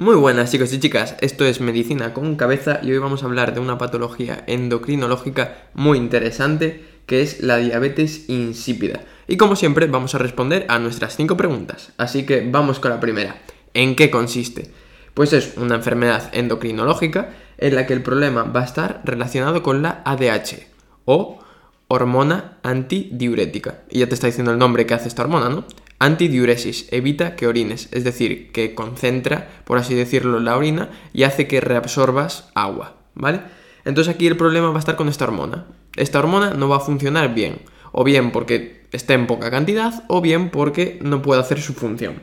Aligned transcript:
Muy 0.00 0.16
buenas 0.16 0.50
chicos 0.50 0.72
y 0.72 0.80
chicas, 0.80 1.14
esto 1.20 1.44
es 1.44 1.60
Medicina 1.60 2.14
con 2.14 2.36
Cabeza 2.36 2.80
y 2.82 2.90
hoy 2.90 2.96
vamos 2.96 3.22
a 3.22 3.26
hablar 3.26 3.52
de 3.52 3.60
una 3.60 3.76
patología 3.76 4.44
endocrinológica 4.46 5.68
muy 5.74 5.98
interesante 5.98 6.82
que 7.04 7.20
es 7.20 7.42
la 7.42 7.58
diabetes 7.58 8.30
insípida. 8.30 9.00
Y 9.28 9.36
como 9.36 9.56
siempre 9.56 9.88
vamos 9.88 10.14
a 10.14 10.18
responder 10.18 10.64
a 10.70 10.78
nuestras 10.78 11.16
5 11.16 11.36
preguntas, 11.36 11.92
así 11.98 12.24
que 12.24 12.48
vamos 12.50 12.80
con 12.80 12.92
la 12.92 12.98
primera. 12.98 13.42
¿En 13.74 13.94
qué 13.94 14.10
consiste? 14.10 14.70
Pues 15.12 15.34
es 15.34 15.58
una 15.58 15.74
enfermedad 15.74 16.30
endocrinológica 16.32 17.34
en 17.58 17.74
la 17.74 17.84
que 17.84 17.92
el 17.92 18.02
problema 18.02 18.44
va 18.44 18.62
a 18.62 18.64
estar 18.64 19.02
relacionado 19.04 19.62
con 19.62 19.82
la 19.82 20.00
ADH 20.06 20.66
o 21.04 21.40
hormona 21.88 22.56
antidiurética. 22.62 23.80
Y 23.90 23.98
ya 23.98 24.08
te 24.08 24.14
está 24.14 24.28
diciendo 24.28 24.50
el 24.50 24.58
nombre 24.58 24.86
que 24.86 24.94
hace 24.94 25.08
esta 25.08 25.20
hormona, 25.20 25.50
¿no? 25.50 25.66
Antidiuresis, 26.02 26.88
evita 26.92 27.36
que 27.36 27.46
orines, 27.46 27.90
es 27.92 28.04
decir, 28.04 28.52
que 28.52 28.74
concentra, 28.74 29.50
por 29.64 29.76
así 29.76 29.94
decirlo, 29.94 30.40
la 30.40 30.56
orina 30.56 30.88
y 31.12 31.24
hace 31.24 31.46
que 31.46 31.60
reabsorbas 31.60 32.48
agua, 32.54 32.96
¿vale? 33.14 33.42
Entonces 33.84 34.14
aquí 34.14 34.26
el 34.26 34.38
problema 34.38 34.70
va 34.70 34.76
a 34.76 34.78
estar 34.78 34.96
con 34.96 35.08
esta 35.08 35.26
hormona. 35.26 35.66
Esta 35.96 36.18
hormona 36.18 36.54
no 36.54 36.70
va 36.70 36.76
a 36.76 36.80
funcionar 36.80 37.34
bien, 37.34 37.58
o 37.92 38.02
bien 38.02 38.32
porque 38.32 38.86
está 38.92 39.12
en 39.12 39.26
poca 39.26 39.50
cantidad, 39.50 40.04
o 40.08 40.22
bien 40.22 40.48
porque 40.48 40.98
no 41.02 41.20
puede 41.20 41.42
hacer 41.42 41.60
su 41.60 41.74
función. 41.74 42.22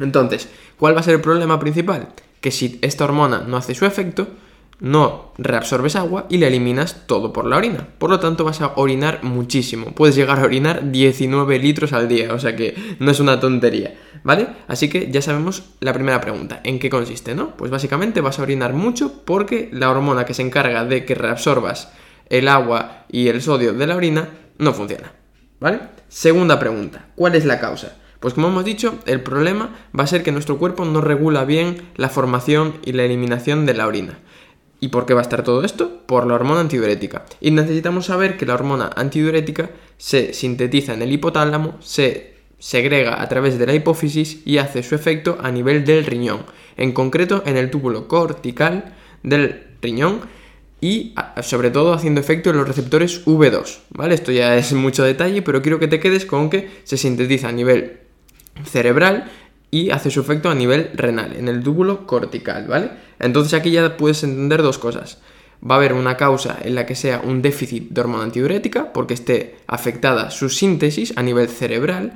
Entonces, 0.00 0.48
¿cuál 0.78 0.96
va 0.96 1.00
a 1.00 1.04
ser 1.04 1.16
el 1.16 1.20
problema 1.20 1.60
principal? 1.60 2.08
Que 2.40 2.50
si 2.50 2.78
esta 2.80 3.04
hormona 3.04 3.44
no 3.46 3.58
hace 3.58 3.74
su 3.74 3.84
efecto, 3.84 4.28
no 4.80 5.32
reabsorbes 5.38 5.96
agua 5.96 6.26
y 6.28 6.38
le 6.38 6.48
eliminas 6.48 7.06
todo 7.06 7.32
por 7.32 7.46
la 7.46 7.56
orina. 7.56 7.88
Por 7.98 8.10
lo 8.10 8.20
tanto, 8.20 8.44
vas 8.44 8.60
a 8.60 8.72
orinar 8.76 9.22
muchísimo. 9.22 9.92
Puedes 9.94 10.16
llegar 10.16 10.40
a 10.40 10.44
orinar 10.44 10.90
19 10.90 11.58
litros 11.58 11.92
al 11.92 12.08
día, 12.08 12.32
o 12.32 12.38
sea 12.38 12.56
que 12.56 12.74
no 12.98 13.10
es 13.10 13.20
una 13.20 13.40
tontería, 13.40 13.94
¿vale? 14.22 14.48
Así 14.68 14.88
que 14.88 15.10
ya 15.10 15.22
sabemos 15.22 15.64
la 15.80 15.92
primera 15.92 16.20
pregunta, 16.20 16.60
¿en 16.64 16.78
qué 16.78 16.90
consiste, 16.90 17.34
no? 17.34 17.56
Pues 17.56 17.70
básicamente 17.70 18.20
vas 18.20 18.38
a 18.38 18.42
orinar 18.42 18.72
mucho 18.72 19.24
porque 19.24 19.68
la 19.72 19.90
hormona 19.90 20.24
que 20.24 20.34
se 20.34 20.42
encarga 20.42 20.84
de 20.84 21.04
que 21.04 21.14
reabsorbas 21.14 21.92
el 22.28 22.48
agua 22.48 23.04
y 23.10 23.28
el 23.28 23.42
sodio 23.42 23.74
de 23.74 23.86
la 23.86 23.96
orina 23.96 24.28
no 24.58 24.72
funciona, 24.72 25.12
¿vale? 25.60 25.80
Segunda 26.08 26.58
pregunta, 26.58 27.06
¿cuál 27.14 27.34
es 27.34 27.44
la 27.44 27.60
causa? 27.60 27.96
Pues 28.20 28.32
como 28.32 28.48
hemos 28.48 28.64
dicho, 28.64 28.98
el 29.04 29.20
problema 29.20 29.76
va 29.98 30.04
a 30.04 30.06
ser 30.06 30.22
que 30.22 30.32
nuestro 30.32 30.56
cuerpo 30.56 30.86
no 30.86 31.02
regula 31.02 31.44
bien 31.44 31.90
la 31.96 32.08
formación 32.08 32.76
y 32.82 32.92
la 32.92 33.02
eliminación 33.02 33.66
de 33.66 33.74
la 33.74 33.86
orina. 33.86 34.18
¿Y 34.84 34.88
por 34.88 35.06
qué 35.06 35.14
va 35.14 35.20
a 35.20 35.22
estar 35.22 35.42
todo 35.42 35.64
esto? 35.64 36.02
Por 36.04 36.26
la 36.26 36.34
hormona 36.34 36.60
antidiurética. 36.60 37.24
Y 37.40 37.52
necesitamos 37.52 38.04
saber 38.04 38.36
que 38.36 38.44
la 38.44 38.52
hormona 38.52 38.90
antidiurética 38.94 39.70
se 39.96 40.34
sintetiza 40.34 40.92
en 40.92 41.00
el 41.00 41.10
hipotálamo, 41.10 41.78
se 41.80 42.34
segrega 42.58 43.22
a 43.22 43.26
través 43.30 43.58
de 43.58 43.66
la 43.66 43.72
hipófisis 43.72 44.42
y 44.44 44.58
hace 44.58 44.82
su 44.82 44.94
efecto 44.94 45.38
a 45.40 45.50
nivel 45.50 45.86
del 45.86 46.04
riñón, 46.04 46.44
en 46.76 46.92
concreto 46.92 47.42
en 47.46 47.56
el 47.56 47.70
túbulo 47.70 48.08
cortical 48.08 48.94
del 49.22 49.68
riñón 49.80 50.20
y 50.82 51.14
sobre 51.40 51.70
todo 51.70 51.94
haciendo 51.94 52.20
efecto 52.20 52.50
en 52.50 52.58
los 52.58 52.68
receptores 52.68 53.24
V2, 53.24 53.78
¿vale? 53.88 54.14
Esto 54.14 54.32
ya 54.32 54.54
es 54.54 54.74
mucho 54.74 55.02
detalle, 55.02 55.40
pero 55.40 55.62
quiero 55.62 55.78
que 55.78 55.88
te 55.88 55.98
quedes 55.98 56.26
con 56.26 56.50
que 56.50 56.68
se 56.84 56.98
sintetiza 56.98 57.48
a 57.48 57.52
nivel 57.52 58.00
cerebral 58.66 59.32
y 59.70 59.90
hace 59.90 60.10
su 60.10 60.20
efecto 60.20 60.50
a 60.50 60.54
nivel 60.54 60.90
renal, 60.94 61.34
en 61.36 61.48
el 61.48 61.62
túbulo 61.62 62.06
cortical, 62.06 62.66
¿vale? 62.68 62.90
Entonces 63.18 63.54
aquí 63.54 63.70
ya 63.70 63.96
puedes 63.96 64.22
entender 64.22 64.62
dos 64.62 64.78
cosas. 64.78 65.18
Va 65.68 65.76
a 65.76 65.78
haber 65.78 65.94
una 65.94 66.16
causa 66.16 66.58
en 66.62 66.74
la 66.74 66.86
que 66.86 66.94
sea 66.94 67.22
un 67.24 67.42
déficit 67.42 67.90
de 67.90 68.00
hormona 68.00 68.24
antidiurética, 68.24 68.92
porque 68.92 69.14
esté 69.14 69.56
afectada 69.66 70.30
su 70.30 70.48
síntesis 70.48 71.14
a 71.16 71.22
nivel 71.22 71.48
cerebral, 71.48 72.12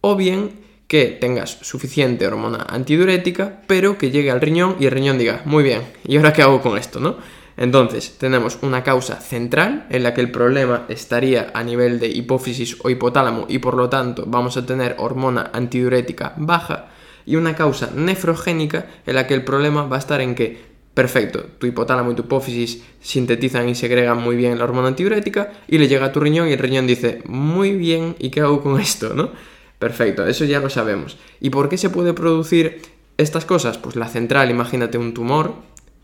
o 0.00 0.16
bien 0.16 0.60
que 0.88 1.06
tengas 1.06 1.58
suficiente 1.62 2.26
hormona 2.26 2.66
antidiurética, 2.68 3.62
pero 3.66 3.96
que 3.96 4.10
llegue 4.10 4.30
al 4.30 4.42
riñón 4.42 4.76
y 4.78 4.84
el 4.84 4.90
riñón 4.90 5.16
diga, 5.16 5.40
muy 5.46 5.64
bien, 5.64 5.82
¿y 6.06 6.18
ahora 6.18 6.34
qué 6.34 6.42
hago 6.42 6.60
con 6.60 6.76
esto, 6.76 7.00
no? 7.00 7.16
Entonces, 7.62 8.16
tenemos 8.18 8.58
una 8.62 8.82
causa 8.82 9.20
central 9.20 9.86
en 9.88 10.02
la 10.02 10.14
que 10.14 10.20
el 10.20 10.32
problema 10.32 10.84
estaría 10.88 11.52
a 11.54 11.62
nivel 11.62 12.00
de 12.00 12.08
hipófisis 12.08 12.76
o 12.82 12.90
hipotálamo 12.90 13.46
y 13.48 13.60
por 13.60 13.74
lo 13.74 13.88
tanto 13.88 14.24
vamos 14.26 14.56
a 14.56 14.66
tener 14.66 14.96
hormona 14.98 15.48
antidiurética 15.52 16.34
baja 16.38 16.88
y 17.24 17.36
una 17.36 17.54
causa 17.54 17.92
nefrogénica 17.94 18.86
en 19.06 19.14
la 19.14 19.28
que 19.28 19.34
el 19.34 19.44
problema 19.44 19.84
va 19.84 19.94
a 19.94 20.00
estar 20.00 20.20
en 20.20 20.34
que, 20.34 20.60
perfecto, 20.92 21.46
tu 21.58 21.68
hipotálamo 21.68 22.10
y 22.10 22.14
tu 22.16 22.22
hipófisis 22.22 22.82
sintetizan 23.00 23.68
y 23.68 23.76
segregan 23.76 24.20
muy 24.20 24.34
bien 24.34 24.58
la 24.58 24.64
hormona 24.64 24.88
antidiurética 24.88 25.52
y 25.68 25.78
le 25.78 25.86
llega 25.86 26.06
a 26.06 26.12
tu 26.12 26.18
riñón 26.18 26.48
y 26.48 26.54
el 26.54 26.58
riñón 26.58 26.88
dice, 26.88 27.22
muy 27.26 27.76
bien, 27.76 28.16
¿y 28.18 28.30
qué 28.30 28.40
hago 28.40 28.60
con 28.60 28.80
esto? 28.80 29.14
¿no? 29.14 29.30
Perfecto, 29.78 30.26
eso 30.26 30.44
ya 30.46 30.58
lo 30.58 30.68
sabemos. 30.68 31.16
¿Y 31.40 31.50
por 31.50 31.68
qué 31.68 31.78
se 31.78 31.90
puede 31.90 32.12
producir 32.12 32.82
estas 33.18 33.44
cosas? 33.44 33.78
Pues 33.78 33.94
la 33.94 34.08
central, 34.08 34.50
imagínate 34.50 34.98
un 34.98 35.14
tumor, 35.14 35.54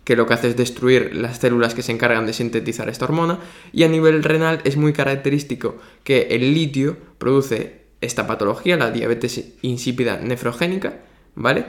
que 0.08 0.16
lo 0.16 0.26
que 0.26 0.32
hace 0.32 0.48
es 0.48 0.56
destruir 0.56 1.14
las 1.14 1.36
células 1.36 1.74
que 1.74 1.82
se 1.82 1.92
encargan 1.92 2.24
de 2.24 2.32
sintetizar 2.32 2.88
esta 2.88 3.04
hormona, 3.04 3.40
y 3.74 3.82
a 3.82 3.88
nivel 3.88 4.24
renal 4.24 4.62
es 4.64 4.78
muy 4.78 4.94
característico 4.94 5.76
que 6.02 6.28
el 6.30 6.54
litio 6.54 6.96
produce 7.18 7.82
esta 8.00 8.26
patología, 8.26 8.78
la 8.78 8.90
diabetes 8.90 9.52
insípida 9.60 10.16
nefrogénica, 10.16 11.00
¿vale? 11.34 11.66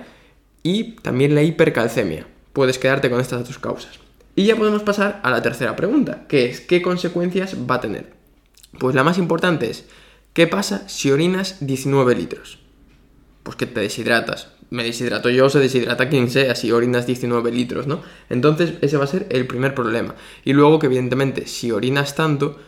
Y 0.64 0.94
también 1.02 1.36
la 1.36 1.44
hipercalcemia. 1.44 2.28
Puedes 2.54 2.80
quedarte 2.80 3.10
con 3.10 3.20
estas 3.20 3.46
dos 3.46 3.60
causas. 3.60 4.00
Y 4.38 4.46
ya 4.46 4.56
podemos 4.56 4.84
pasar 4.84 5.20
a 5.22 5.32
la 5.32 5.42
tercera 5.42 5.76
pregunta, 5.76 6.26
que 6.30 6.46
es 6.46 6.62
¿qué 6.62 6.82
consecuencias 6.82 7.58
va 7.70 7.76
a 7.76 7.82
tener? 7.82 8.14
Pues 8.80 8.96
la 8.96 9.04
más 9.04 9.18
importante 9.18 9.70
es, 9.70 9.84
¿qué 10.32 10.48
pasa 10.48 10.88
si 10.88 11.12
orinas 11.12 11.58
19 11.60 12.16
litros? 12.16 12.60
Pues 13.50 13.58
que 13.58 13.66
te 13.66 13.80
deshidratas, 13.82 14.50
me 14.70 14.84
deshidrato 14.84 15.28
yo, 15.32 15.50
se 15.50 15.58
deshidrata 15.58 16.08
quien 16.08 16.30
sea, 16.30 16.54
si 16.54 16.72
orinas 16.72 17.08
19 17.08 17.52
litros, 17.52 17.88
¿no? 17.88 18.04
Entonces 18.30 18.74
ese 18.82 18.96
va 18.96 19.06
a 19.06 19.08
ser 19.08 19.26
el 19.32 19.48
primer 19.48 19.74
problema. 19.74 20.14
Y 20.46 20.54
luego 20.54 20.78
que 20.78 20.86
evidentemente 20.86 21.48
si 21.48 21.72
orinas 21.72 22.14
tanto, 22.14 22.60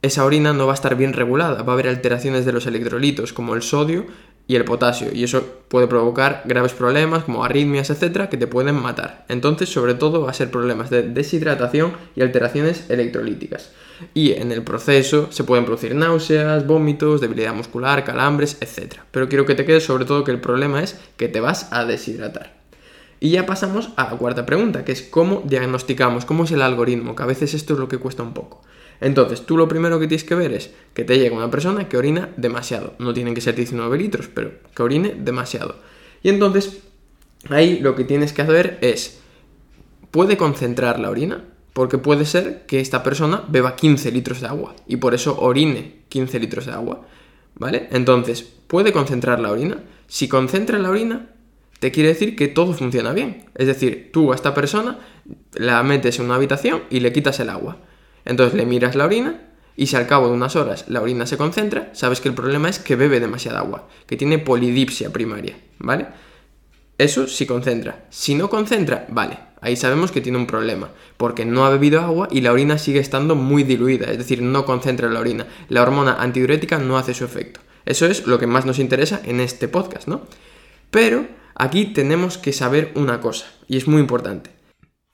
esa 0.00 0.24
orina 0.24 0.54
no 0.54 0.64
va 0.64 0.72
a 0.72 0.74
estar 0.74 0.96
bien 0.96 1.12
regulada, 1.12 1.62
va 1.64 1.72
a 1.72 1.74
haber 1.74 1.86
alteraciones 1.86 2.46
de 2.46 2.52
los 2.54 2.64
electrolitos 2.64 3.34
como 3.34 3.54
el 3.54 3.60
sodio 3.60 4.06
y 4.46 4.56
el 4.56 4.64
potasio, 4.64 5.08
y 5.12 5.24
eso 5.24 5.44
puede 5.68 5.86
provocar 5.86 6.42
graves 6.44 6.72
problemas 6.72 7.24
como 7.24 7.44
arritmias, 7.44 7.90
etcétera, 7.90 8.28
que 8.28 8.36
te 8.36 8.46
pueden 8.46 8.74
matar. 8.74 9.24
Entonces, 9.28 9.68
sobre 9.68 9.94
todo, 9.94 10.22
va 10.22 10.30
a 10.30 10.34
ser 10.34 10.50
problemas 10.50 10.90
de 10.90 11.02
deshidratación 11.02 11.92
y 12.16 12.22
alteraciones 12.22 12.90
electrolíticas. 12.90 13.70
Y 14.14 14.32
en 14.32 14.52
el 14.52 14.62
proceso 14.62 15.28
se 15.30 15.44
pueden 15.44 15.64
producir 15.64 15.94
náuseas, 15.94 16.66
vómitos, 16.66 17.20
debilidad 17.20 17.54
muscular, 17.54 18.04
calambres, 18.04 18.58
etcétera. 18.60 19.04
Pero 19.10 19.28
quiero 19.28 19.46
que 19.46 19.54
te 19.54 19.64
quede 19.64 19.80
sobre 19.80 20.04
todo 20.04 20.24
que 20.24 20.32
el 20.32 20.40
problema 20.40 20.82
es 20.82 20.98
que 21.16 21.28
te 21.28 21.40
vas 21.40 21.72
a 21.72 21.84
deshidratar. 21.84 22.62
Y 23.20 23.30
ya 23.30 23.46
pasamos 23.46 23.90
a 23.96 24.10
la 24.10 24.18
cuarta 24.18 24.44
pregunta, 24.44 24.84
que 24.84 24.90
es 24.90 25.02
cómo 25.02 25.42
diagnosticamos, 25.46 26.24
cómo 26.24 26.42
es 26.42 26.50
el 26.50 26.60
algoritmo, 26.60 27.14
que 27.14 27.22
a 27.22 27.26
veces 27.26 27.54
esto 27.54 27.74
es 27.74 27.78
lo 27.78 27.88
que 27.88 27.98
cuesta 27.98 28.24
un 28.24 28.34
poco. 28.34 28.62
Entonces, 29.02 29.44
tú 29.44 29.56
lo 29.56 29.66
primero 29.66 29.98
que 29.98 30.06
tienes 30.06 30.22
que 30.22 30.36
ver 30.36 30.52
es 30.52 30.70
que 30.94 31.04
te 31.04 31.18
llega 31.18 31.36
una 31.36 31.50
persona 31.50 31.88
que 31.88 31.96
orina 31.96 32.30
demasiado. 32.36 32.94
No 33.00 33.12
tienen 33.12 33.34
que 33.34 33.40
ser 33.40 33.56
19 33.56 33.98
litros, 33.98 34.28
pero 34.32 34.52
que 34.74 34.82
orine 34.82 35.16
demasiado. 35.18 35.74
Y 36.22 36.28
entonces, 36.28 36.78
ahí 37.48 37.80
lo 37.80 37.96
que 37.96 38.04
tienes 38.04 38.32
que 38.32 38.42
hacer 38.42 38.78
es, 38.80 39.20
¿puede 40.12 40.36
concentrar 40.36 41.00
la 41.00 41.10
orina? 41.10 41.44
Porque 41.72 41.98
puede 41.98 42.24
ser 42.24 42.64
que 42.66 42.78
esta 42.78 43.02
persona 43.02 43.42
beba 43.48 43.74
15 43.74 44.12
litros 44.12 44.40
de 44.40 44.46
agua 44.46 44.76
y 44.86 44.96
por 44.96 45.14
eso 45.14 45.36
orine 45.40 46.02
15 46.08 46.38
litros 46.38 46.66
de 46.66 46.72
agua. 46.72 47.04
¿Vale? 47.56 47.88
Entonces, 47.90 48.42
¿puede 48.68 48.92
concentrar 48.92 49.40
la 49.40 49.50
orina? 49.50 49.82
Si 50.06 50.28
concentra 50.28 50.78
la 50.78 50.90
orina, 50.90 51.28
te 51.80 51.90
quiere 51.90 52.10
decir 52.10 52.36
que 52.36 52.46
todo 52.46 52.72
funciona 52.72 53.12
bien. 53.12 53.46
Es 53.56 53.66
decir, 53.66 54.10
tú 54.12 54.30
a 54.32 54.36
esta 54.36 54.54
persona 54.54 55.00
la 55.54 55.82
metes 55.82 56.20
en 56.20 56.26
una 56.26 56.36
habitación 56.36 56.82
y 56.88 57.00
le 57.00 57.12
quitas 57.12 57.40
el 57.40 57.50
agua. 57.50 57.78
Entonces 58.24 58.54
le 58.54 58.66
miras 58.66 58.94
la 58.94 59.04
orina 59.04 59.40
y 59.76 59.86
si 59.86 59.96
al 59.96 60.06
cabo 60.06 60.28
de 60.28 60.34
unas 60.34 60.56
horas 60.56 60.84
la 60.88 61.00
orina 61.00 61.26
se 61.26 61.36
concentra, 61.36 61.90
sabes 61.94 62.20
que 62.20 62.28
el 62.28 62.34
problema 62.34 62.68
es 62.68 62.78
que 62.78 62.96
bebe 62.96 63.20
demasiada 63.20 63.60
agua, 63.60 63.88
que 64.06 64.16
tiene 64.16 64.38
polidipsia 64.38 65.12
primaria, 65.12 65.56
¿vale? 65.78 66.08
Eso 66.98 67.26
sí 67.26 67.46
concentra. 67.46 68.04
Si 68.10 68.34
no 68.34 68.50
concentra, 68.50 69.06
vale, 69.08 69.38
ahí 69.60 69.76
sabemos 69.76 70.12
que 70.12 70.20
tiene 70.20 70.38
un 70.38 70.46
problema, 70.46 70.90
porque 71.16 71.44
no 71.44 71.64
ha 71.64 71.70
bebido 71.70 72.00
agua 72.00 72.28
y 72.30 72.42
la 72.42 72.52
orina 72.52 72.78
sigue 72.78 73.00
estando 73.00 73.34
muy 73.34 73.64
diluida, 73.64 74.10
es 74.10 74.18
decir, 74.18 74.42
no 74.42 74.64
concentra 74.64 75.08
la 75.08 75.20
orina. 75.20 75.46
La 75.68 75.82
hormona 75.82 76.14
antidiurética 76.14 76.78
no 76.78 76.98
hace 76.98 77.14
su 77.14 77.24
efecto. 77.24 77.60
Eso 77.84 78.06
es 78.06 78.26
lo 78.26 78.38
que 78.38 78.46
más 78.46 78.66
nos 78.66 78.78
interesa 78.78 79.20
en 79.24 79.40
este 79.40 79.68
podcast, 79.68 80.06
¿no? 80.06 80.26
Pero 80.90 81.26
aquí 81.54 81.86
tenemos 81.86 82.38
que 82.38 82.52
saber 82.52 82.92
una 82.94 83.20
cosa, 83.20 83.46
y 83.66 83.78
es 83.78 83.88
muy 83.88 84.00
importante. 84.00 84.50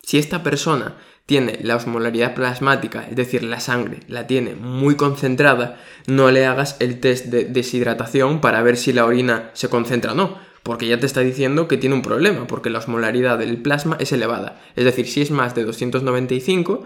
Si 0.03 0.19
esta 0.19 0.43
persona 0.43 0.97
tiene 1.29 1.59
la 1.61 1.77
osmolaridad 1.77 2.35
plasmática, 2.35 3.07
es 3.07 3.15
decir, 3.15 3.43
la 3.43 3.61
sangre, 3.61 4.01
la 4.09 4.27
tiene 4.27 4.55
muy 4.55 4.97
concentrada, 4.97 5.77
no 6.07 6.31
le 6.31 6.47
hagas 6.47 6.77
el 6.81 7.01
test 7.01 7.27
de 7.27 7.45
deshidratación 7.45 8.41
para 8.41 8.63
ver 8.63 8.79
si 8.79 8.95
la 8.95 9.05
orina 9.05 9.51
se 9.53 9.69
concentra 9.69 10.13
o 10.13 10.15
no, 10.15 10.39
porque 10.63 10.89
ya 10.89 10.99
te 10.99 11.05
está 11.05 11.21
diciendo 11.21 11.69
que 11.69 11.77
tiene 11.77 11.97
un 11.97 12.01
problema, 12.01 12.47
porque 12.47 12.71
la 12.71 12.79
osmolaridad 12.79 13.37
del 13.37 13.59
plasma 13.59 13.99
es 14.01 14.11
elevada. 14.11 14.59
Es 14.75 14.87
decir, 14.87 15.07
si 15.07 15.21
es 15.21 15.31
más 15.31 15.55
de 15.55 15.65
295, 15.65 16.85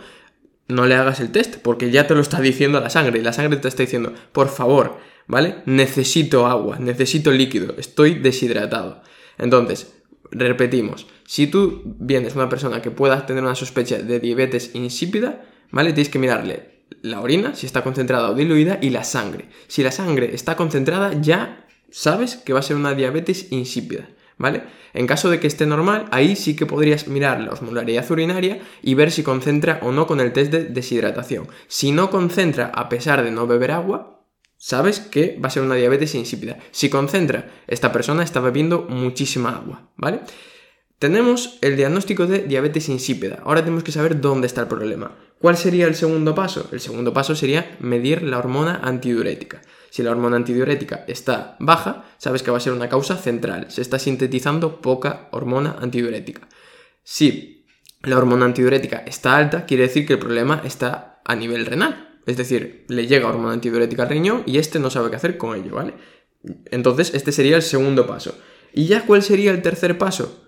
no 0.67 0.87
le 0.87 0.97
hagas 0.97 1.21
el 1.21 1.31
test, 1.31 1.59
porque 1.59 1.93
ya 1.93 2.09
te 2.09 2.17
lo 2.17 2.21
está 2.21 2.41
diciendo 2.41 2.81
la 2.81 2.91
sangre, 2.91 3.21
y 3.21 3.23
la 3.23 3.33
sangre 3.33 3.59
te 3.59 3.69
está 3.69 3.85
diciendo, 3.85 4.13
por 4.33 4.49
favor, 4.49 4.99
¿vale? 5.29 5.59
Necesito 5.67 6.49
agua, 6.49 6.81
necesito 6.81 7.31
líquido, 7.31 7.77
estoy 7.79 8.15
deshidratado. 8.15 9.03
Entonces, 9.39 10.02
repetimos, 10.31 11.07
si 11.27 11.47
tú 11.47 11.83
vienes 11.99 12.35
una 12.35 12.49
persona 12.49 12.83
que 12.83 12.91
pueda 12.91 13.27
tener 13.27 13.43
una 13.43 13.55
sospecha 13.55 13.99
de 13.99 14.21
diabetes 14.21 14.75
insípida, 14.75 15.45
¿vale? 15.71 15.93
Tienes 15.93 16.11
que 16.11 16.19
mirarle 16.19 16.73
la 17.03 17.21
orina, 17.21 17.55
si 17.55 17.67
está 17.67 17.83
concentrada 17.83 18.31
o 18.31 18.35
diluida, 18.35 18.79
y 18.81 18.91
la 18.91 19.05
sangre. 19.05 19.49
Si 19.67 19.83
la 19.83 19.93
sangre 19.93 20.35
está 20.35 20.57
concentrada, 20.57 21.13
ya 21.21 21.67
sabes 21.91 22.37
que 22.37 22.53
va 22.53 22.61
a 22.61 22.63
ser 22.63 22.77
una 22.77 22.95
diabetes 22.95 23.51
insípida. 23.51 24.09
¿Vale? 24.39 24.65
En 24.93 25.07
caso 25.07 25.31
de 25.31 25.39
que 25.39 25.47
esté 25.47 25.67
normal, 25.67 26.07
ahí 26.11 26.35
sí 26.35 26.57
que 26.57 26.67
podrías 26.67 27.07
mirar 27.07 27.41
la 27.41 27.53
osmolaridad 27.53 28.11
urinaria 28.11 28.61
y 28.83 28.95
ver 28.95 29.13
si 29.13 29.23
concentra 29.23 29.79
o 29.83 29.93
no 29.93 30.07
con 30.07 30.21
el 30.21 30.33
test 30.33 30.51
de 30.51 30.65
deshidratación. 30.65 31.47
Si 31.69 31.93
no 31.93 32.11
concentra 32.11 32.67
a 32.67 32.89
pesar 32.89 33.23
de 33.23 33.31
no 33.31 33.47
beber 33.47 33.71
agua, 33.71 34.22
sabes 34.63 35.01
que 35.01 35.41
va 35.45 35.49
a 35.49 35.51
ser 35.51 35.65
una 35.65 35.75
diabetes 35.75 36.15
insípida. 36.15 36.57
Si 36.71 36.89
concentra, 36.89 37.51
esta 37.67 37.91
persona 37.91 38.23
está 38.23 38.39
bebiendo 38.39 38.87
muchísima 38.89 39.57
agua, 39.57 39.91
¿vale? 39.97 40.21
Tenemos 41.01 41.59
el 41.63 41.77
diagnóstico 41.77 42.29
de 42.29 42.45
diabetes 42.47 42.89
insípida. 42.89 43.41
Ahora 43.43 43.63
tenemos 43.63 43.83
que 43.83 43.91
saber 43.91 44.21
dónde 44.21 44.47
está 44.47 44.61
el 44.61 44.69
problema. 44.69 45.19
¿Cuál 45.41 45.57
sería 45.57 45.89
el 45.89 45.97
segundo 45.97 46.37
paso? 46.37 46.69
El 46.71 46.79
segundo 46.79 47.13
paso 47.13 47.35
sería 47.35 47.77
medir 47.81 48.23
la 48.23 48.39
hormona 48.39 48.79
antidiurética. 48.85 49.63
Si 49.91 50.05
la 50.05 50.13
hormona 50.13 50.37
antidiurética 50.37 51.05
está 51.09 51.57
baja, 51.59 52.05
sabes 52.19 52.45
que 52.45 52.53
va 52.53 52.59
a 52.59 52.61
ser 52.61 52.73
una 52.73 52.89
causa 52.89 53.17
central. 53.17 53.67
Se 53.69 53.83
está 53.83 53.99
sintetizando 53.99 54.81
poca 54.81 55.29
hormona 55.33 55.75
antidiurética. 55.81 56.49
Si 57.03 57.67
la 58.03 58.17
hormona 58.17 58.45
antidiurética 58.45 58.99
está 58.99 59.37
alta, 59.37 59.67
quiere 59.67 59.89
decir 59.89 60.07
que 60.07 60.13
el 60.13 60.19
problema 60.21 60.63
está 60.65 61.21
a 61.25 61.35
nivel 61.35 61.67
renal. 61.67 62.12
Es 62.27 62.37
decir, 62.37 62.85
le 62.89 63.07
llega 63.07 63.29
hormona 63.29 63.55
antidiurética 63.55 64.05
al 64.05 64.11
riñón 64.11 64.43
y 64.47 64.59
este 64.59 64.79
no 64.79 64.91
sabe 64.91 65.11
qué 65.11 65.17
hacer 65.17 65.37
con 65.39 65.59
ello, 65.59 65.75
¿vale? 65.75 65.95
Entonces, 66.71 67.15
este 67.15 67.33
sería 67.33 67.57
el 67.57 67.63
segundo 67.63 68.07
paso. 68.07 68.37
¿Y 68.73 68.87
ya 68.87 69.05
cuál 69.07 69.23
sería 69.23 69.51
el 69.51 69.63
tercer 69.63 69.99
paso? 69.99 70.43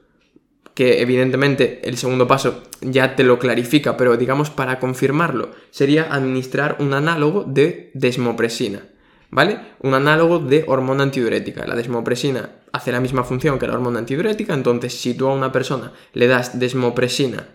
que 0.74 1.00
evidentemente 1.00 1.80
el 1.88 1.96
segundo 1.96 2.26
paso 2.26 2.64
ya 2.80 3.14
te 3.14 3.22
lo 3.22 3.38
clarifica, 3.38 3.96
pero 3.96 4.16
digamos 4.16 4.50
para 4.50 4.80
confirmarlo, 4.80 5.52
sería 5.70 6.12
administrar 6.12 6.76
un 6.80 6.92
análogo 6.94 7.44
de 7.44 7.92
desmopresina, 7.94 8.88
¿vale? 9.30 9.60
Un 9.80 9.94
análogo 9.94 10.40
de 10.40 10.64
hormona 10.66 11.04
antidiurética. 11.04 11.64
La 11.66 11.76
desmopresina 11.76 12.50
hace 12.72 12.90
la 12.90 13.00
misma 13.00 13.22
función 13.22 13.58
que 13.58 13.68
la 13.68 13.74
hormona 13.74 14.00
antidiurética, 14.00 14.52
entonces 14.52 14.92
si 14.94 15.14
tú 15.14 15.28
a 15.28 15.34
una 15.34 15.52
persona 15.52 15.92
le 16.12 16.26
das 16.26 16.58
desmopresina 16.58 17.48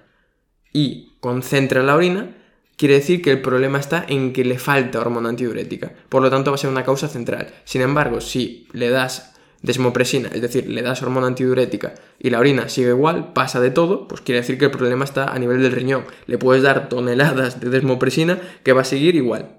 y 0.72 1.18
concentra 1.20 1.84
la 1.84 1.96
orina, 1.96 2.38
quiere 2.80 2.94
decir 2.94 3.22
que 3.22 3.32
el 3.32 3.42
problema 3.42 3.78
está 3.78 4.06
en 4.08 4.32
que 4.32 4.46
le 4.46 4.58
falta 4.58 5.02
hormona 5.02 5.28
antidiurética. 5.28 5.92
Por 6.08 6.22
lo 6.22 6.30
tanto, 6.30 6.50
va 6.50 6.56
a 6.56 6.58
ser 6.58 6.70
una 6.70 6.86
causa 6.86 7.10
central. 7.10 7.54
Sin 7.66 7.82
embargo, 7.82 8.22
si 8.22 8.70
le 8.72 8.90
das 8.90 9.34
desmopresina, 9.62 10.30
es 10.34 10.42
decir, 10.42 10.70
le 10.70 10.82
das 10.82 11.04
hormona 11.04 11.28
antidiurética 11.28 11.94
y 12.18 12.30
la 12.30 12.40
orina 12.40 12.70
sigue 12.70 12.92
igual, 12.92 13.34
pasa 13.34 13.60
de 13.60 13.72
todo, 13.72 14.08
pues 14.08 14.22
quiere 14.22 14.40
decir 14.40 14.58
que 14.58 14.66
el 14.66 14.72
problema 14.72 15.04
está 15.04 15.26
a 15.26 15.38
nivel 15.38 15.62
del 15.62 15.74
riñón. 15.74 16.06
Le 16.26 16.38
puedes 16.38 16.64
dar 16.64 16.88
toneladas 16.88 17.60
de 17.60 17.70
desmopresina 17.70 18.40
que 18.64 18.72
va 18.72 18.82
a 18.82 18.86
seguir 18.86 19.16
igual. 19.16 19.58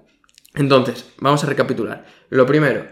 Entonces, 0.55 1.05
vamos 1.19 1.43
a 1.43 1.47
recapitular. 1.47 2.07
Lo 2.31 2.47
primero, 2.47 2.87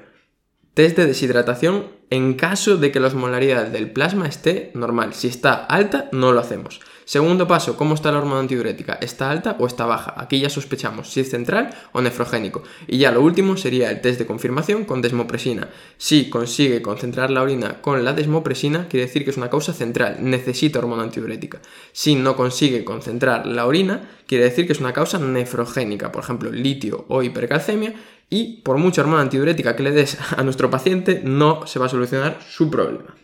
test 0.76 0.96
de 0.96 1.08
deshidratación 1.08 1.88
en 2.12 2.36
caso 2.36 2.78
de 2.78 2.92
que 2.92 3.00
la 3.00 3.08
osmolaridad 3.08 3.66
del 3.66 3.92
plasma 3.92 4.28
esté 4.28 4.70
normal. 4.76 5.16
Si 5.16 5.28
está 5.28 5.56
alta, 5.56 6.08
no 6.12 6.34
lo 6.34 6.40
hacemos. 6.40 6.82
Segundo 7.10 7.48
paso, 7.48 7.76
¿cómo 7.76 7.96
está 7.96 8.12
la 8.12 8.20
hormona 8.20 8.42
antidiurética? 8.42 9.00
¿Está 9.02 9.32
alta 9.32 9.56
o 9.58 9.66
está 9.66 9.88
baja? 9.88 10.14
Aquí 10.16 10.40
ya 10.40 10.48
sospechamos 10.48 11.10
si 11.10 11.22
es 11.22 11.32
central 11.32 11.72
o 11.92 12.02
nefrogénico. 12.04 12.62
Y 12.86 13.00
ya 13.00 13.12
lo 13.12 13.24
último 13.24 13.58
sería 13.58 13.90
el 13.90 14.00
test 14.00 14.20
de 14.20 14.28
confirmación 14.28 14.86
con 14.86 15.02
desmopresina. 15.02 15.70
Si 15.98 16.30
consigue 16.30 16.84
concentrar 16.84 17.32
la 17.32 17.42
orina 17.42 17.82
con 17.82 18.06
la 18.06 18.14
desmopresina, 18.14 18.88
quiere 18.88 19.08
decir 19.08 19.24
que 19.24 19.32
es 19.32 19.38
una 19.38 19.50
causa 19.50 19.74
central, 19.74 20.18
necesita 20.20 20.78
hormona 20.78 21.02
antidiurética. 21.02 21.60
Si 21.94 22.14
no 22.14 22.36
consigue 22.36 22.86
concentrar 22.86 23.48
la 23.48 23.66
orina, 23.66 24.08
quiere 24.28 24.44
decir 24.44 24.68
que 24.68 24.74
es 24.74 24.80
una 24.80 24.94
causa 24.94 25.18
nefrogénica, 25.18 26.12
por 26.12 26.24
ejemplo, 26.24 26.52
litio 26.52 27.06
o 27.08 27.24
hipercalcemia, 27.24 27.96
y 28.30 28.62
por 28.62 28.78
mucha 28.78 29.02
hormona 29.02 29.24
antidiurética 29.24 29.76
que 29.76 29.82
le 29.82 29.94
des 29.94 30.16
a 30.38 30.44
nuestro 30.44 30.70
paciente, 30.70 31.22
no 31.24 31.66
se 31.66 31.80
va 31.80 31.88
a 31.88 31.90
solucionar 31.90 32.38
su 32.48 32.70
problema. 32.70 33.16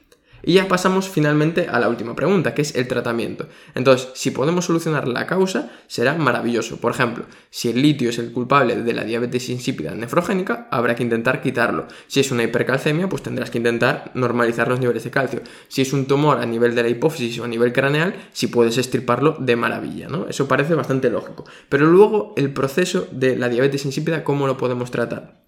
Y 0.45 0.53
ya 0.53 0.67
pasamos 0.67 1.09
finalmente 1.09 1.67
a 1.67 1.79
la 1.79 1.89
última 1.89 2.15
pregunta, 2.15 2.53
que 2.53 2.61
es 2.61 2.75
el 2.75 2.87
tratamiento. 2.87 3.49
Entonces, 3.73 4.09
si 4.13 4.29
podemos 4.29 4.65
solucionar 4.65 5.07
la 5.07 5.25
causa, 5.25 5.71
será 5.87 6.13
maravilloso. 6.13 6.77
Por 6.77 6.91
ejemplo, 6.91 7.25
si 7.49 7.69
el 7.69 7.81
litio 7.81 8.11
es 8.11 8.19
el 8.19 8.31
culpable 8.31 8.75
de 8.75 8.93
la 8.93 9.03
diabetes 9.03 9.49
insípida 9.49 9.95
nefrogénica, 9.95 10.67
habrá 10.69 10.95
que 10.95 11.01
intentar 11.01 11.41
quitarlo. 11.41 11.87
Si 12.05 12.19
es 12.19 12.31
una 12.31 12.43
hipercalcemia, 12.43 13.09
pues 13.09 13.23
tendrás 13.23 13.49
que 13.49 13.57
intentar 13.57 14.11
normalizar 14.13 14.67
los 14.67 14.79
niveles 14.79 15.03
de 15.03 15.09
calcio. 15.09 15.41
Si 15.67 15.81
es 15.81 15.91
un 15.93 16.05
tumor 16.05 16.37
a 16.37 16.45
nivel 16.45 16.75
de 16.75 16.83
la 16.83 16.89
hipófisis 16.89 17.39
o 17.39 17.45
a 17.45 17.47
nivel 17.47 17.73
craneal, 17.73 18.15
si 18.31 18.45
puedes 18.45 18.77
estirparlo 18.77 19.37
de 19.39 19.55
maravilla, 19.55 20.09
¿no? 20.09 20.27
Eso 20.27 20.47
parece 20.47 20.75
bastante 20.75 21.09
lógico. 21.09 21.45
Pero 21.69 21.87
luego, 21.87 22.33
el 22.37 22.53
proceso 22.53 23.07
de 23.11 23.35
la 23.35 23.49
diabetes 23.49 23.85
insípida, 23.85 24.23
¿cómo 24.23 24.45
lo 24.45 24.57
podemos 24.57 24.91
tratar? 24.91 25.41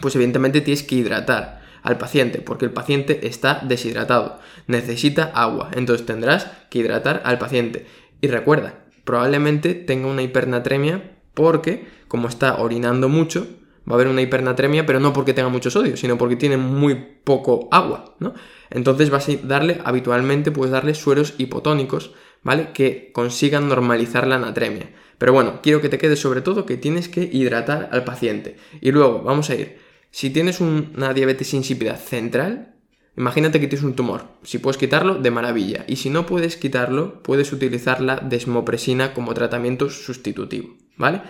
Pues 0.00 0.14
evidentemente 0.14 0.60
tienes 0.60 0.84
que 0.84 0.94
hidratar 0.94 1.65
al 1.86 1.98
paciente, 1.98 2.40
porque 2.40 2.64
el 2.64 2.72
paciente 2.72 3.26
está 3.28 3.62
deshidratado, 3.62 4.40
necesita 4.66 5.30
agua, 5.34 5.70
entonces 5.72 6.04
tendrás 6.04 6.50
que 6.68 6.80
hidratar 6.80 7.22
al 7.24 7.38
paciente. 7.38 7.86
Y 8.20 8.26
recuerda, 8.26 8.74
probablemente 9.04 9.74
tenga 9.74 10.08
una 10.08 10.22
hipernatremia 10.22 11.12
porque, 11.32 11.86
como 12.08 12.26
está 12.26 12.56
orinando 12.56 13.08
mucho, 13.08 13.46
va 13.88 13.92
a 13.92 13.94
haber 13.94 14.08
una 14.08 14.20
hipernatremia, 14.20 14.84
pero 14.84 14.98
no 14.98 15.12
porque 15.12 15.32
tenga 15.32 15.48
mucho 15.48 15.70
sodio, 15.70 15.96
sino 15.96 16.18
porque 16.18 16.34
tiene 16.34 16.56
muy 16.56 16.96
poco 17.22 17.68
agua, 17.70 18.16
¿no? 18.18 18.34
Entonces 18.68 19.10
vas 19.10 19.28
a 19.28 19.32
darle, 19.44 19.80
habitualmente 19.84 20.50
puedes 20.50 20.72
darle 20.72 20.94
sueros 20.94 21.34
hipotónicos, 21.38 22.12
¿vale? 22.42 22.72
Que 22.72 23.12
consigan 23.12 23.68
normalizar 23.68 24.26
la 24.26 24.40
natremia. 24.40 24.90
Pero 25.18 25.32
bueno, 25.32 25.60
quiero 25.62 25.80
que 25.80 25.88
te 25.88 25.98
quede 25.98 26.16
sobre 26.16 26.40
todo 26.40 26.66
que 26.66 26.76
tienes 26.76 27.08
que 27.08 27.22
hidratar 27.32 27.88
al 27.92 28.02
paciente. 28.02 28.56
Y 28.80 28.90
luego 28.90 29.22
vamos 29.22 29.50
a 29.50 29.54
ir 29.54 29.85
si 30.16 30.30
tienes 30.30 30.62
una 30.62 31.12
diabetes 31.12 31.52
insípida 31.52 31.94
central, 31.96 32.74
imagínate 33.18 33.60
que 33.60 33.68
tienes 33.68 33.84
un 33.84 33.94
tumor. 33.94 34.22
Si 34.44 34.56
puedes 34.56 34.78
quitarlo, 34.78 35.16
de 35.16 35.30
maravilla. 35.30 35.84
Y 35.86 35.96
si 35.96 36.08
no 36.08 36.24
puedes 36.24 36.56
quitarlo, 36.56 37.22
puedes 37.22 37.52
utilizar 37.52 38.00
la 38.00 38.16
desmopresina 38.16 39.12
como 39.12 39.34
tratamiento 39.34 39.90
sustitutivo, 39.90 40.74
¿vale? 40.96 41.20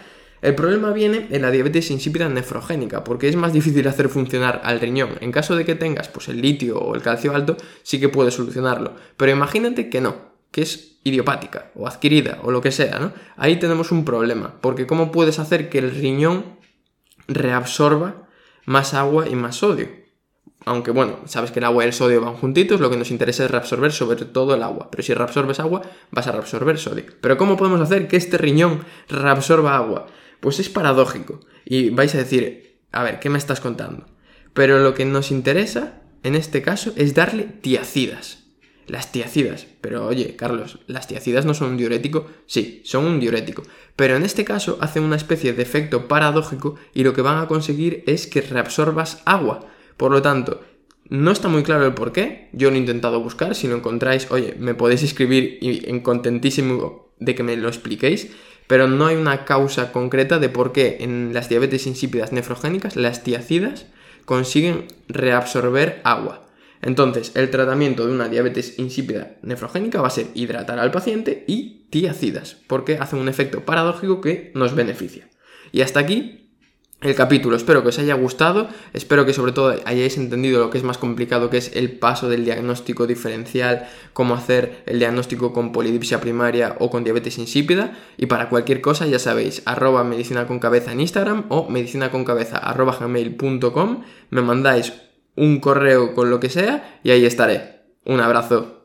El 0.41 0.55
problema 0.55 0.93
viene 0.93 1.27
en 1.33 1.43
la 1.43 1.51
diabetes 1.51 1.91
insípida 1.91 2.29
nefrogénica, 2.29 3.03
porque 3.03 3.27
es 3.27 3.35
más 3.35 3.53
difícil 3.53 3.89
hacer 3.89 4.09
funcionar 4.09 4.61
al 4.63 4.79
riñón. 4.79 5.19
En 5.21 5.33
caso 5.33 5.57
de 5.57 5.65
que 5.65 5.75
tengas 5.75 6.07
pues, 6.07 6.29
el 6.29 6.41
litio 6.41 6.79
o 6.79 6.95
el 6.95 7.03
calcio 7.03 7.35
alto, 7.35 7.57
sí 7.83 7.99
que 7.99 8.09
puedes 8.09 8.35
solucionarlo. 8.35 8.95
Pero 9.17 9.33
imagínate 9.33 9.91
que 9.91 10.01
no, 10.01 10.15
que 10.53 10.63
es 10.63 11.01
idiopática 11.03 11.73
o 11.75 11.89
adquirida 11.89 12.39
o 12.45 12.53
lo 12.53 12.61
que 12.61 12.71
sea, 12.71 13.01
¿no? 13.01 13.13
Ahí 13.37 13.57
tenemos 13.57 13.91
un 13.91 14.05
problema, 14.05 14.61
porque 14.61 14.87
¿cómo 14.87 15.11
puedes 15.11 15.41
hacer 15.41 15.71
que 15.71 15.79
el 15.79 15.91
riñón 15.91 16.55
reabsorba 17.27 18.26
más 18.67 18.93
agua 18.93 19.27
y 19.29 19.35
más 19.35 19.57
sodio. 19.57 19.89
Aunque 20.67 20.91
bueno, 20.91 21.21
sabes 21.27 21.53
que 21.53 21.61
el 21.61 21.65
agua 21.65 21.85
y 21.85 21.87
el 21.87 21.93
sodio 21.93 22.21
van 22.21 22.35
juntitos, 22.35 22.81
lo 22.81 22.91
que 22.91 22.97
nos 22.97 23.13
interesa 23.13 23.45
es 23.45 23.51
reabsorber 23.51 23.93
sobre 23.93 24.17
todo 24.17 24.55
el 24.55 24.63
agua. 24.63 24.91
Pero 24.91 25.03
si 25.03 25.15
reabsorbes 25.15 25.61
agua, 25.61 25.83
vas 26.11 26.27
a 26.27 26.33
reabsorber 26.33 26.77
sodio. 26.77 27.05
Pero 27.21 27.39
¿cómo 27.39 27.57
podemos 27.57 27.81
hacer 27.81 28.09
que 28.09 28.17
este 28.17 28.37
riñón 28.37 28.85
reabsorba 29.09 29.77
agua? 29.77 30.07
Pues 30.41 30.59
es 30.59 30.69
paradójico. 30.69 31.41
Y 31.65 31.91
vais 31.91 32.15
a 32.17 32.19
decir, 32.19 32.81
a 32.91 33.05
ver, 33.05 33.21
¿qué 33.21 33.31
me 33.31 33.39
estás 33.39 33.61
contando? 33.61 34.07
Pero 34.55 34.81
lo 34.81 34.95
que 34.95 35.05
nos 35.05 35.31
interesa 35.31 36.03
en 36.25 36.35
este 36.35 36.63
caso 36.63 36.93
es 36.97 37.15
darle 37.15 37.45
tiacidas. 37.45 38.46
Las 38.87 39.11
tiacidas. 39.11 39.67
Pero 39.81 40.07
oye, 40.07 40.37
Carlos, 40.37 40.79
¿las 40.87 41.09
tiacidas 41.09 41.45
no 41.45 41.55
son 41.55 41.71
un 41.71 41.77
diurético? 41.77 42.27
Sí, 42.47 42.83
son 42.85 43.05
un 43.05 43.21
diurético. 43.21 43.63
Pero 43.97 44.17
en 44.17 44.23
este 44.23 44.45
caso 44.45 44.79
hacen 44.81 45.03
una 45.03 45.17
especie 45.17 45.53
de 45.53 45.63
efecto 45.63 46.09
paradójico 46.09 46.77
y 46.95 47.03
lo 47.03 47.13
que 47.13 47.23
van 47.23 47.39
a 47.39 47.49
conseguir 47.49 48.05
es 48.07 48.27
que 48.27 48.43
reabsorbas 48.43 49.23
agua. 49.25 49.67
Por 49.97 50.13
lo 50.13 50.23
tanto, 50.23 50.63
no 51.09 51.31
está 51.31 51.49
muy 51.49 51.63
claro 51.63 51.87
el 51.87 51.95
por 51.95 52.13
qué. 52.13 52.49
Yo 52.53 52.71
lo 52.71 52.77
he 52.77 52.81
intentado 52.81 53.21
buscar. 53.21 53.55
Si 53.55 53.69
lo 53.69 53.77
encontráis, 53.77 54.31
oye, 54.31 54.55
me 54.59 54.75
podéis 54.75 55.03
escribir 55.03 55.59
y 55.61 55.89
en 55.89 56.01
contentísimo 56.01 57.11
de 57.19 57.35
que 57.35 57.43
me 57.43 57.57
lo 57.57 57.69
expliquéis. 57.69 58.29
Pero 58.67 58.89
no 58.89 59.07
hay 59.07 59.17
una 59.17 59.45
causa 59.45 59.93
concreta 59.93 60.39
de 60.39 60.49
por 60.49 60.73
qué 60.73 60.99
en 61.01 61.33
las 61.33 61.49
diabetes 61.49 61.87
insípidas 61.87 62.33
nefrogénicas 62.33 62.97
las 62.97 63.23
tiacidas 63.23 63.87
consiguen 64.25 64.87
reabsorber 65.09 66.01
agua. 66.05 66.46
Entonces, 66.87 67.33
el 67.35 67.51
tratamiento 67.51 68.07
de 68.07 68.13
una 68.13 68.29
diabetes 68.29 68.79
insípida 68.79 69.39
nefrogénica 69.43 70.01
va 70.01 70.07
a 70.07 70.11
ser 70.11 70.29
hidratar 70.35 70.79
al 70.79 70.93
paciente 70.93 71.43
y 71.49 71.89
tiacidas, 71.91 72.59
porque 72.69 72.99
hacen 72.99 73.19
un 73.19 73.29
efecto 73.29 73.65
paradójico 73.65 74.21
que 74.21 74.53
nos 74.55 74.77
beneficia. 74.77 75.29
Y 75.73 75.81
hasta 75.81 75.99
aquí 75.99 76.49
el 77.01 77.17
capítulo. 77.17 77.57
Espero 77.57 77.83
que 77.83 77.89
os 77.89 77.99
haya 77.99 78.15
gustado, 78.15 78.69
espero 78.93 79.27
que 79.27 79.33
sobre 79.33 79.51
todo 79.51 79.75
hayáis 79.85 80.17
entendido 80.17 80.61
lo 80.61 80.71
que 80.71 80.79
es 80.79 80.85
más 80.85 80.97
complicado, 80.97 81.51
que 81.51 81.57
es 81.57 81.75
el 81.75 81.99
paso 81.99 82.29
del 82.29 82.45
diagnóstico 82.45 83.09
diferencial, 83.09 83.89
cómo 84.13 84.37
hacer 84.37 84.85
el 84.87 85.01
diagnóstico 85.01 85.53
con 85.53 85.73
polidipsia 85.73 86.21
primaria 86.21 86.77
o 86.79 86.89
con 86.89 87.03
diabetes 87.03 87.39
insípida. 87.39 87.99
Y 88.17 88.27
para 88.27 88.49
cualquier 88.49 88.81
cosa, 88.81 89.09
ya 89.09 89.19
sabéis, 89.19 89.61
arroba 89.65 90.05
medicina 90.05 90.47
con 90.47 90.61
cabeza 90.61 90.93
en 90.93 91.01
Instagram 91.01 91.47
o 91.49 91.69
medicina. 91.69 92.13
Me 94.31 94.43
mandáis 94.43 94.93
un 95.37 95.61
correo 95.61 96.15
con 96.15 96.31
lo 96.31 96.41
que 96.41 96.49
sea 96.49 97.01
y 97.03 97.11
ahí 97.11 97.25
estaré. 97.25 97.83
Un 98.05 98.21
abrazo. 98.21 98.76